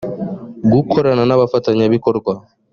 [0.73, 2.33] gukorana n abafatanyabikorwa